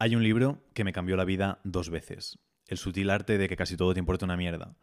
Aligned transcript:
Hay 0.00 0.14
un 0.14 0.22
libro 0.22 0.62
que 0.74 0.84
me 0.84 0.92
cambió 0.92 1.16
la 1.16 1.24
vida 1.24 1.58
dos 1.64 1.90
veces. 1.90 2.38
El 2.68 2.78
sutil 2.78 3.10
arte 3.10 3.36
de 3.36 3.48
que 3.48 3.56
casi 3.56 3.76
todo 3.76 3.94
te 3.94 3.98
importa 3.98 4.26
una 4.26 4.36
mierda. 4.36 4.76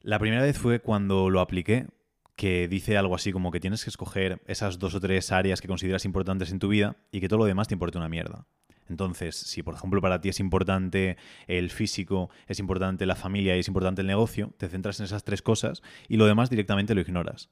La 0.00 0.18
primera 0.18 0.42
vez 0.42 0.56
fue 0.56 0.80
cuando 0.80 1.28
lo 1.28 1.40
apliqué, 1.40 1.88
que 2.36 2.68
dice 2.68 2.96
algo 2.96 3.14
así 3.14 3.32
como 3.32 3.50
que 3.50 3.60
tienes 3.60 3.84
que 3.84 3.90
escoger 3.90 4.40
esas 4.46 4.78
dos 4.78 4.94
o 4.94 5.00
tres 5.00 5.30
áreas 5.30 5.60
que 5.60 5.68
consideras 5.68 6.06
importantes 6.06 6.50
en 6.52 6.58
tu 6.58 6.68
vida 6.68 6.96
y 7.10 7.20
que 7.20 7.28
todo 7.28 7.40
lo 7.40 7.44
demás 7.44 7.68
te 7.68 7.74
importa 7.74 7.98
una 7.98 8.08
mierda. 8.08 8.46
Entonces, 8.88 9.36
si 9.36 9.62
por 9.62 9.74
ejemplo 9.74 10.00
para 10.00 10.22
ti 10.22 10.30
es 10.30 10.40
importante 10.40 11.18
el 11.48 11.68
físico, 11.68 12.30
es 12.46 12.58
importante 12.58 13.04
la 13.04 13.14
familia 13.14 13.54
y 13.54 13.60
es 13.60 13.68
importante 13.68 14.00
el 14.00 14.06
negocio, 14.06 14.54
te 14.56 14.70
centras 14.70 15.00
en 15.00 15.04
esas 15.04 15.22
tres 15.22 15.42
cosas 15.42 15.82
y 16.08 16.16
lo 16.16 16.24
demás 16.24 16.48
directamente 16.48 16.94
lo 16.94 17.02
ignoras. 17.02 17.50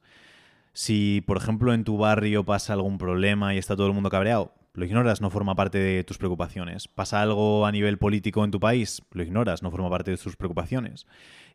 Si 0.73 1.23
por 1.27 1.37
ejemplo 1.37 1.75
en 1.75 1.85
tu 1.85 1.99
barrio 1.99 2.47
pasa 2.47 2.73
algún 2.73 2.97
problema 2.97 3.55
y 3.55 3.59
está 3.59 3.77
todo 3.77 3.89
el 3.89 3.93
mundo 3.93 4.09
cabreado, 4.09 4.55
lo 4.73 4.85
ignoras, 4.85 5.21
no 5.21 5.31
forma 5.31 5.55
parte 5.55 5.79
de 5.79 6.05
tus 6.05 6.19
preocupaciones. 6.19 6.89
¿Pasa 6.89 7.21
algo 7.21 7.67
a 7.67 7.73
nivel 7.73 7.99
político 7.99 8.45
en 8.45 8.51
tu 8.51 8.61
país? 8.61 9.03
Lo 9.11 9.23
ignoras, 9.23 9.63
no 9.63 9.71
forma 9.71 9.91
parte 9.91 10.11
de 10.13 10.17
tus 10.17 10.37
preocupaciones. 10.37 11.07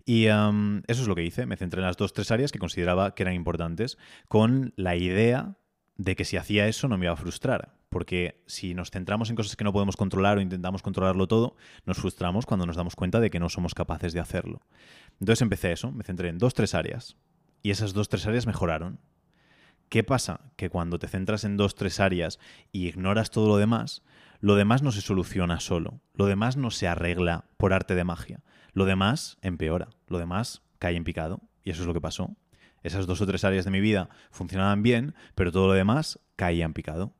Y 0.05 0.25
eso 0.25 0.73
es 0.87 1.07
lo 1.07 1.15
que 1.15 1.23
hice, 1.23 1.45
me 1.45 1.57
centré 1.57 1.79
en 1.79 1.87
las 1.87 1.97
dos, 1.97 2.13
tres 2.13 2.29
áreas 2.31 2.51
que 2.51 2.59
consideraba 2.59 3.15
que 3.15 3.23
eran 3.23 3.33
importantes, 3.33 3.97
con 4.27 4.73
la 4.75 4.95
idea 4.95 5.55
de 5.97 6.15
que 6.15 6.25
si 6.25 6.37
hacía 6.37 6.67
eso 6.67 6.87
no 6.87 6.97
me 6.97 7.05
iba 7.05 7.13
a 7.13 7.17
frustrar. 7.17 7.73
Porque 7.89 8.43
si 8.45 8.73
nos 8.73 8.91
centramos 8.91 9.29
en 9.29 9.37
cosas 9.37 9.55
que 9.55 9.63
no 9.63 9.71
podemos 9.71 9.95
controlar 9.95 10.37
o 10.37 10.41
intentamos 10.41 10.81
controlarlo 10.81 11.27
todo, 11.27 11.55
nos 11.85 11.97
frustramos 11.97 12.45
cuando 12.45 12.65
nos 12.65 12.75
damos 12.75 12.95
cuenta 12.95 13.21
de 13.21 13.29
que 13.29 13.39
no 13.39 13.47
somos 13.47 13.73
capaces 13.73 14.11
de 14.11 14.19
hacerlo. 14.19 14.61
Entonces 15.21 15.41
empecé 15.41 15.71
eso, 15.71 15.91
me 15.93 16.03
centré 16.03 16.27
en 16.27 16.37
dos, 16.37 16.53
tres 16.53 16.75
áreas. 16.75 17.15
Y 17.63 17.71
esas 17.71 17.93
dos, 17.93 18.09
tres 18.09 18.27
áreas 18.27 18.45
mejoraron. 18.45 18.99
¿Qué 19.95 20.03
pasa? 20.03 20.41
Que 20.57 20.69
cuando 20.69 20.99
te 20.99 21.07
centras 21.07 21.45
en 21.45 21.55
dos, 21.55 21.73
tres 21.73 22.01
áreas 22.01 22.37
y 22.73 22.85
ignoras 22.85 23.31
todo 23.31 23.47
lo 23.47 23.55
demás, 23.55 24.03
lo 24.41 24.55
demás 24.55 24.81
no 24.81 24.91
se 24.91 24.99
soluciona 24.99 25.61
solo, 25.61 26.01
lo 26.15 26.25
demás 26.25 26.57
no 26.57 26.69
se 26.69 26.89
arregla 26.89 27.45
por 27.55 27.71
arte 27.71 27.95
de 27.95 28.03
magia, 28.03 28.43
lo 28.73 28.83
demás 28.83 29.37
empeora, 29.41 29.87
lo 30.07 30.19
demás 30.19 30.63
cae 30.79 30.97
en 30.97 31.05
picado, 31.05 31.39
y 31.63 31.69
eso 31.69 31.83
es 31.83 31.87
lo 31.87 31.93
que 31.93 32.01
pasó. 32.01 32.35
Esas 32.83 33.07
dos 33.07 33.21
o 33.21 33.25
tres 33.25 33.45
áreas 33.45 33.63
de 33.63 33.71
mi 33.71 33.79
vida 33.79 34.09
funcionaban 34.31 34.83
bien, 34.83 35.15
pero 35.33 35.53
todo 35.53 35.67
lo 35.67 35.73
demás 35.73 36.19
caía 36.35 36.65
en 36.65 36.73
picado. 36.73 37.13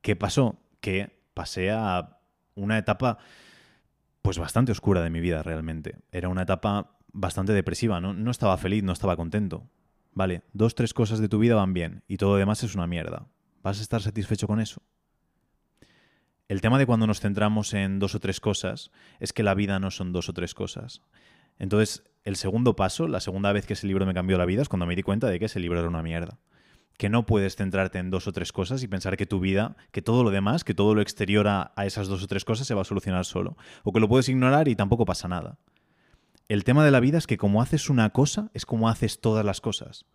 ¿Qué 0.00 0.16
pasó? 0.16 0.58
Que 0.80 1.20
pasé 1.34 1.70
a 1.70 2.16
una 2.54 2.78
etapa 2.78 3.18
pues 4.22 4.38
bastante 4.38 4.72
oscura 4.72 5.02
de 5.02 5.10
mi 5.10 5.20
vida 5.20 5.42
realmente. 5.42 5.98
Era 6.12 6.30
una 6.30 6.44
etapa 6.44 6.96
bastante 7.12 7.52
depresiva, 7.52 8.00
no, 8.00 8.14
no 8.14 8.30
estaba 8.30 8.56
feliz, 8.56 8.82
no 8.82 8.92
estaba 8.94 9.16
contento. 9.16 9.68
Vale, 10.12 10.42
dos, 10.52 10.74
tres 10.74 10.92
cosas 10.92 11.20
de 11.20 11.28
tu 11.28 11.38
vida 11.38 11.54
van 11.54 11.72
bien 11.72 12.02
y 12.08 12.16
todo 12.16 12.32
lo 12.32 12.36
demás 12.36 12.62
es 12.62 12.74
una 12.74 12.86
mierda. 12.86 13.26
¿Vas 13.62 13.78
a 13.78 13.82
estar 13.82 14.02
satisfecho 14.02 14.46
con 14.46 14.60
eso? 14.60 14.82
El 16.48 16.60
tema 16.60 16.78
de 16.78 16.86
cuando 16.86 17.06
nos 17.06 17.20
centramos 17.20 17.74
en 17.74 18.00
dos 18.00 18.14
o 18.16 18.20
tres 18.20 18.40
cosas 18.40 18.90
es 19.20 19.32
que 19.32 19.44
la 19.44 19.54
vida 19.54 19.78
no 19.78 19.92
son 19.92 20.12
dos 20.12 20.28
o 20.28 20.32
tres 20.32 20.52
cosas. 20.52 21.00
Entonces, 21.60 22.02
el 22.24 22.34
segundo 22.36 22.74
paso, 22.74 23.06
la 23.06 23.20
segunda 23.20 23.52
vez 23.52 23.66
que 23.66 23.74
ese 23.74 23.86
libro 23.86 24.04
me 24.04 24.14
cambió 24.14 24.36
la 24.36 24.46
vida, 24.46 24.62
es 24.62 24.68
cuando 24.68 24.86
me 24.86 24.96
di 24.96 25.02
cuenta 25.02 25.28
de 25.28 25.38
que 25.38 25.44
ese 25.44 25.60
libro 25.60 25.78
era 25.78 25.88
una 25.88 26.02
mierda. 26.02 26.38
Que 26.96 27.08
no 27.08 27.24
puedes 27.24 27.54
centrarte 27.54 27.98
en 27.98 28.10
dos 28.10 28.26
o 28.26 28.32
tres 28.32 28.50
cosas 28.50 28.82
y 28.82 28.88
pensar 28.88 29.16
que 29.16 29.26
tu 29.26 29.38
vida, 29.40 29.76
que 29.92 30.02
todo 30.02 30.24
lo 30.24 30.30
demás, 30.30 30.64
que 30.64 30.74
todo 30.74 30.94
lo 30.94 31.02
exterior 31.02 31.46
a, 31.46 31.72
a 31.76 31.86
esas 31.86 32.08
dos 32.08 32.22
o 32.22 32.26
tres 32.26 32.44
cosas 32.44 32.66
se 32.66 32.74
va 32.74 32.80
a 32.80 32.84
solucionar 32.84 33.24
solo. 33.24 33.56
O 33.84 33.92
que 33.92 34.00
lo 34.00 34.08
puedes 34.08 34.28
ignorar 34.28 34.66
y 34.66 34.74
tampoco 34.74 35.04
pasa 35.04 35.28
nada. 35.28 35.58
El 36.50 36.64
tema 36.64 36.84
de 36.84 36.90
la 36.90 36.98
vida 36.98 37.16
es 37.16 37.28
que 37.28 37.36
como 37.36 37.62
haces 37.62 37.90
una 37.90 38.10
cosa, 38.10 38.50
es 38.54 38.66
como 38.66 38.88
haces 38.88 39.20
todas 39.20 39.44
las 39.44 39.60
cosas. 39.60 40.06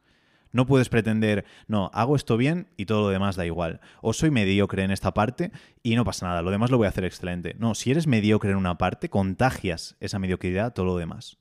No 0.52 0.66
puedes 0.66 0.90
pretender, 0.90 1.46
no, 1.70 1.90
hago 1.94 2.18
esto 2.18 2.36
bien 2.36 2.68
y 2.76 2.88
todo 2.88 3.04
lo 3.04 3.08
demás 3.08 3.38
da 3.38 3.46
igual. 3.46 3.80
O 4.02 4.12
soy 4.12 4.32
mediocre 4.32 4.84
en 4.84 4.92
esta 4.92 5.14
parte 5.14 5.54
y 5.82 5.96
no 5.96 6.04
pasa 6.04 6.28
nada, 6.28 6.42
lo 6.42 6.52
demás 6.52 6.72
lo 6.72 6.78
voy 6.78 6.88
a 6.88 6.90
hacer 6.90 7.06
excelente. 7.06 7.56
No, 7.58 7.74
si 7.74 7.90
eres 7.90 8.06
mediocre 8.06 8.52
en 8.52 8.58
una 8.58 8.78
parte, 8.78 9.08
contagias 9.08 9.96
esa 10.02 10.20
mediocridad 10.20 10.66
a 10.66 10.74
todo 10.74 10.86
lo 10.86 10.98
demás. 10.98 11.38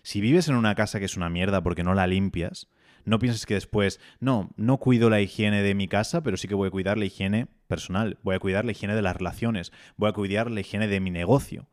Si 0.00 0.22
vives 0.22 0.48
en 0.48 0.54
una 0.54 0.74
casa 0.74 1.00
que 1.00 1.04
es 1.04 1.18
una 1.18 1.28
mierda 1.28 1.62
porque 1.62 1.84
no 1.84 1.92
la 1.92 2.06
limpias, 2.06 2.70
no 3.04 3.18
pienses 3.18 3.44
que 3.44 3.52
después, 3.52 4.00
no, 4.20 4.54
no 4.56 4.78
cuido 4.78 5.10
la 5.10 5.20
higiene 5.20 5.60
de 5.60 5.74
mi 5.74 5.86
casa, 5.86 6.22
pero 6.22 6.38
sí 6.38 6.48
que 6.48 6.54
voy 6.54 6.68
a 6.68 6.70
cuidar 6.70 6.96
la 6.96 7.04
higiene 7.04 7.48
personal, 7.66 8.16
voy 8.22 8.36
a 8.36 8.40
cuidar 8.40 8.64
la 8.64 8.72
higiene 8.72 8.94
de 8.94 9.02
las 9.02 9.16
relaciones, 9.16 9.70
voy 9.98 10.08
a 10.08 10.14
cuidar 10.14 10.50
la 10.50 10.60
higiene 10.60 10.88
de 10.88 11.00
mi 11.00 11.10
negocio. 11.10 11.68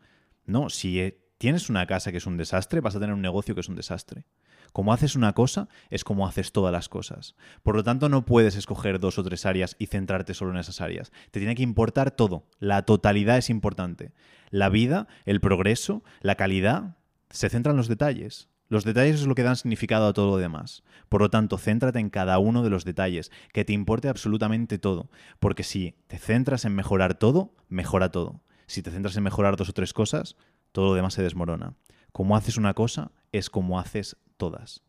No, 0.46 0.70
si 0.70 1.00
tienes 1.38 1.70
una 1.70 1.86
casa 1.86 2.12
que 2.12 2.18
es 2.18 2.26
un 2.26 2.38
desastre, 2.38 2.82
vas 2.82 2.96
a 2.96 3.00
tener 3.00 3.14
un 3.14 3.22
negocio 3.22 3.56
que 3.56 3.62
es 3.62 3.70
un 3.70 3.76
desastre. 3.76 4.26
Como 4.74 4.94
haces 4.94 5.16
una 5.16 5.34
cosa, 5.34 5.70
es 5.90 6.04
como 6.04 6.28
haces 6.28 6.52
todas 6.52 6.72
las 6.72 6.90
cosas. 6.90 7.36
Por 7.64 7.76
lo 7.76 7.84
tanto, 7.84 8.10
no 8.10 8.26
puedes 8.26 8.56
escoger 8.56 9.00
dos 9.00 9.18
o 9.18 9.24
tres 9.24 9.46
áreas 9.46 9.76
y 9.80 9.88
centrarte 9.88 10.34
solo 10.34 10.52
en 10.52 10.58
esas 10.58 10.82
áreas. 10.82 11.12
Te 11.32 11.40
tiene 11.40 11.56
que 11.56 11.64
importar 11.64 12.12
todo. 12.12 12.46
La 12.60 12.84
totalidad 12.84 13.38
es 13.38 13.50
importante. 13.50 14.12
La 14.50 14.70
vida, 14.70 15.08
el 15.26 15.40
progreso, 15.40 16.04
la 16.22 16.36
calidad, 16.36 16.98
se 17.30 17.50
centran 17.50 17.74
en 17.74 17.78
los 17.78 17.88
detalles. 17.88 18.50
Los 18.70 18.84
detalles 18.84 19.22
es 19.22 19.28
lo 19.28 19.36
que 19.36 19.44
dan 19.44 19.56
significado 19.56 20.08
a 20.08 20.14
todo 20.14 20.32
lo 20.32 20.38
demás. 20.38 20.84
Por 21.08 21.22
lo 21.22 21.30
tanto, 21.30 21.58
céntrate 21.58 22.00
en 22.00 22.10
cada 22.10 22.38
uno 22.38 22.64
de 22.64 22.70
los 22.70 22.84
detalles, 22.84 23.32
que 23.54 23.64
te 23.64 23.72
importe 23.72 24.10
absolutamente 24.10 24.78
todo. 24.78 25.10
Porque 25.40 25.64
si 25.64 25.96
te 26.08 26.18
centras 26.18 26.66
en 26.66 26.76
mejorar 26.76 27.18
todo, 27.18 27.56
mejora 27.70 28.12
todo. 28.12 28.42
Si 28.66 28.82
te 28.82 28.92
centras 28.92 29.16
en 29.16 29.24
mejorar 29.24 29.56
dos 29.56 29.70
o 29.70 29.74
tres 29.74 29.94
cosas, 29.94 30.36
todo 30.78 30.90
lo 30.90 30.94
demás 30.94 31.16
se 31.16 31.24
desmorona. 31.24 31.74
Como 32.12 32.38
haces 32.38 32.56
una 32.56 32.76
cosa, 32.76 33.10
es 33.32 33.50
como 33.50 33.80
haces 33.80 34.16
todas. 34.38 34.84